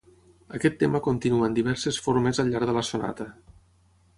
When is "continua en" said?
1.07-1.57